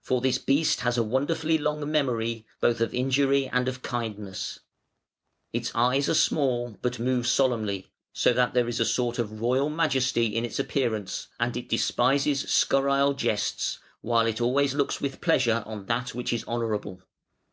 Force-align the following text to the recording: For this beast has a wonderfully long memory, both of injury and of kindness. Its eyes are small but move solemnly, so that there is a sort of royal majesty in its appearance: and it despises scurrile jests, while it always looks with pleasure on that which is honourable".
For 0.00 0.20
this 0.20 0.38
beast 0.38 0.82
has 0.82 0.96
a 0.96 1.02
wonderfully 1.02 1.58
long 1.58 1.90
memory, 1.90 2.46
both 2.60 2.80
of 2.80 2.94
injury 2.94 3.48
and 3.48 3.66
of 3.66 3.82
kindness. 3.82 4.60
Its 5.52 5.72
eyes 5.74 6.08
are 6.08 6.14
small 6.14 6.78
but 6.82 7.00
move 7.00 7.26
solemnly, 7.26 7.88
so 8.12 8.32
that 8.32 8.54
there 8.54 8.68
is 8.68 8.78
a 8.78 8.84
sort 8.84 9.18
of 9.18 9.40
royal 9.40 9.68
majesty 9.68 10.26
in 10.26 10.44
its 10.44 10.60
appearance: 10.60 11.26
and 11.40 11.56
it 11.56 11.68
despises 11.68 12.44
scurrile 12.44 13.16
jests, 13.16 13.80
while 14.02 14.26
it 14.28 14.40
always 14.40 14.72
looks 14.72 15.00
with 15.00 15.20
pleasure 15.20 15.64
on 15.66 15.86
that 15.86 16.14
which 16.14 16.32
is 16.32 16.44
honourable". 16.44 17.02